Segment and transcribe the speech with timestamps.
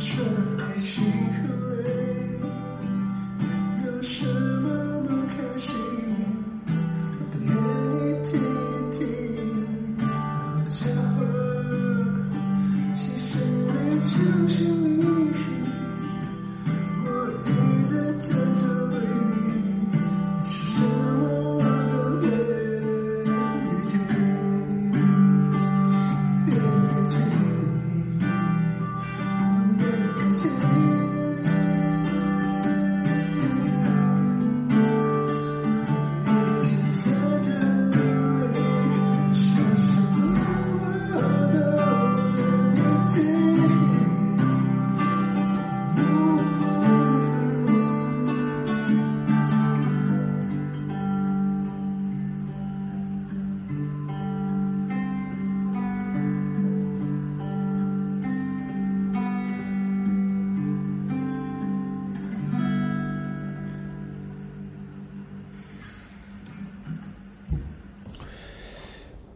[0.00, 0.39] sure.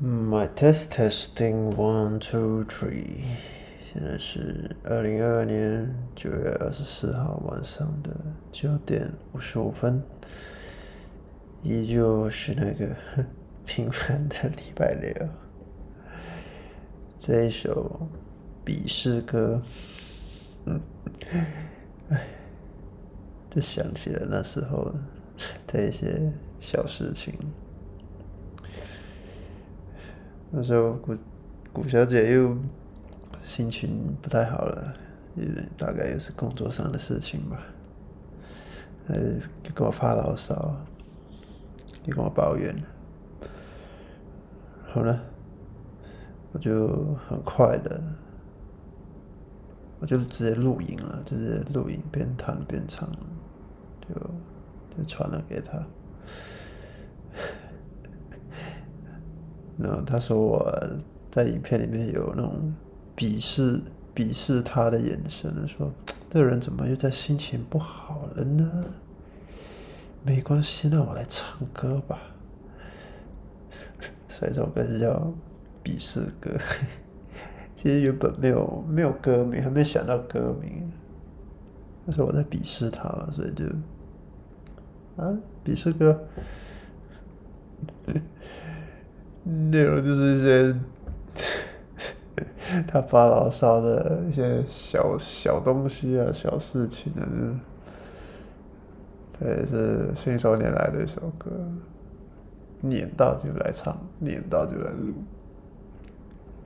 [0.05, 3.23] My test testing one two three，
[3.83, 8.15] 现在是二零二二年九月二十四号晚上的
[8.53, 10.03] 九点五十五分，
[11.63, 12.95] 依旧是那个
[13.65, 15.11] 平凡的礼拜六。
[17.17, 18.07] 这一首
[18.63, 19.63] 鄙视歌，
[20.67, 20.79] 嗯，
[22.11, 22.27] 哎，
[23.49, 24.95] 就想起了那时候
[25.67, 26.31] 的一些
[26.61, 27.33] 小事情。
[30.57, 31.17] 那时候古
[31.73, 32.57] 古小姐又
[33.41, 34.95] 心情不太好了，
[35.35, 35.45] 也
[35.77, 37.61] 大概也是工作上的事情吧，
[39.09, 39.17] 呃，
[39.65, 40.77] 就跟我发牢骚，
[42.05, 42.73] 也跟我抱怨。
[44.87, 45.21] 好了，
[46.53, 48.01] 我就很快的，
[49.99, 53.09] 我就直接录影了，就是录影边弹边唱，
[54.09, 54.15] 就
[54.97, 55.85] 就传了给她。
[59.79, 60.73] 然后他说我
[61.31, 62.73] 在影片里面有那种
[63.17, 63.81] 鄙视
[64.15, 65.93] 鄙视他的眼神，说
[66.31, 68.85] 这人怎么又在心情不好了呢？
[70.23, 72.19] 没关系，那我来唱歌吧。
[74.29, 75.33] 所以这首歌是叫
[75.83, 76.51] 鄙视歌。
[77.77, 80.91] 其实原本没有没有歌名，还没想到歌名。
[82.07, 83.65] 但是我在鄙视他嘛，所以就
[85.17, 86.27] 啊鄙视歌。
[89.45, 90.75] 内容就是一些
[92.89, 97.23] 他发牢骚的一些小小东西啊、小事情啊，
[99.39, 101.51] 就是这也是信手拈来的一首歌，
[102.81, 105.13] 念到就来唱，念到就来录，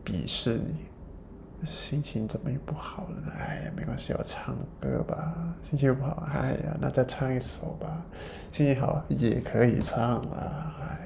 [0.04, 3.16] 鄙视你，心情怎么又不好了？
[3.26, 3.32] 呢？
[3.36, 5.34] 哎呀，没关系，我唱歌吧，
[5.64, 8.06] 心情不好，哎呀，那再唱一首吧，
[8.52, 11.04] 心情好也可以唱啊，哎。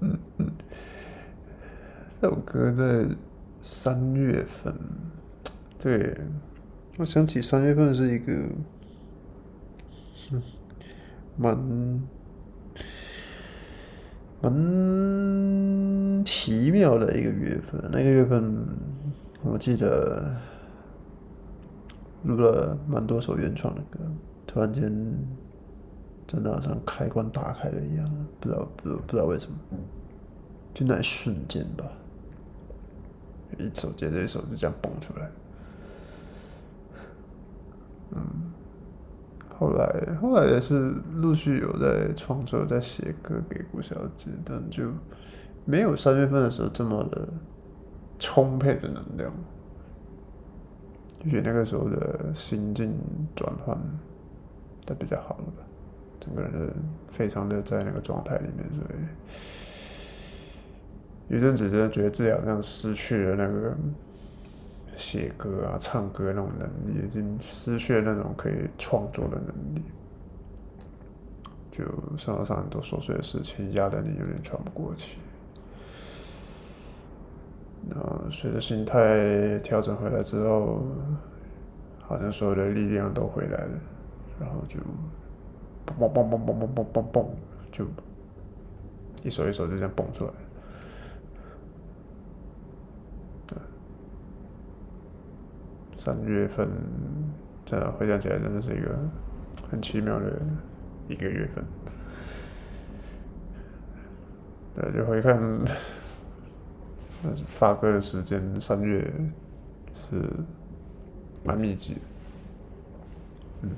[0.00, 0.52] 嗯嗯，
[2.15, 3.06] 这首歌在
[3.62, 4.74] 三月份，
[5.78, 6.16] 对，
[6.98, 8.32] 我想起三月份是一个，
[10.32, 10.42] 嗯，
[11.36, 11.56] 蛮
[14.40, 17.80] 蛮奇妙的一个月份。
[17.90, 18.66] 那个月份，
[19.42, 20.36] 我记得
[22.24, 24.00] 录了蛮多首原创的歌，
[24.46, 25.16] 突然间。
[26.28, 29.56] 真的好像开关打开了一样，不知道不知道不知道为什么，
[30.74, 31.84] 就那一瞬间吧，
[33.58, 35.30] 一首接着一首就这样蹦出来。
[38.12, 38.20] 嗯，
[39.58, 44.90] 后来后来也是陆续有在创作，在写歌给顾小姐，但就
[45.64, 47.28] 没有三月份的时候这么的
[48.18, 49.32] 充沛的能量，
[51.18, 52.94] 就觉得那个时候的心境
[53.34, 53.76] 转换
[54.86, 55.62] 的比较好了吧。
[56.20, 56.72] 整个人
[57.10, 58.98] 非常的在那个状态里面，所以
[61.28, 63.76] 有阵子真的觉得自己好像失去了那个
[64.96, 69.82] 写歌啊、唱歌那种能力，已经失去了那种可以创作的能力，
[71.70, 71.84] 就
[72.16, 75.18] 生活上很多琐碎的事情压得你有点喘不过气。
[77.90, 80.84] 然后随着心态调整回来之后，
[82.02, 83.80] 好像所有的力量都回来了，
[84.40, 84.78] 然后就。
[85.86, 87.26] 嘣嘣嘣嘣嘣嘣嘣嘣，
[87.70, 87.86] 就
[89.22, 90.30] 一首一首就这样蹦出来。
[95.98, 96.68] 三月份，
[97.64, 98.96] 真的回想起来，真的是一个
[99.70, 100.40] 很奇妙的
[101.08, 101.64] 一个月份。
[104.74, 105.40] 对，就回看，
[107.46, 109.10] 发歌的时间，三月
[109.94, 110.22] 是
[111.42, 112.00] 蛮密集的。
[113.62, 113.70] 嗯，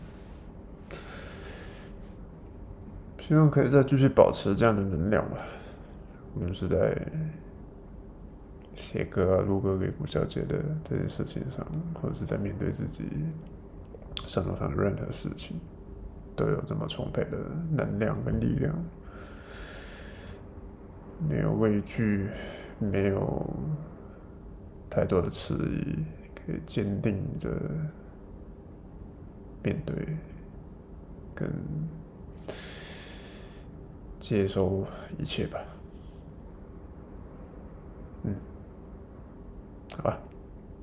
[3.19, 5.39] 希望可以再继续保持这样的能量吧。
[6.35, 7.01] 我们是在
[8.79, 11.67] 写歌啊、录歌给古小姐的这件事情上，
[12.01, 13.05] 或者是在面对自己
[14.27, 15.59] 生活上的任何事情，
[16.37, 17.39] 都有这么充沛的
[17.71, 18.75] 能量跟力量。
[21.29, 22.29] 没有畏惧，
[22.79, 23.51] 没有
[24.89, 26.05] 太多的迟疑，
[26.35, 27.51] 可以坚定着
[29.65, 30.17] 面对，
[31.35, 31.53] 跟
[34.21, 34.87] 接受
[35.19, 35.47] 一切。
[35.49, 35.59] 吧，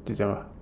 [0.06, 0.55] 就这样吧。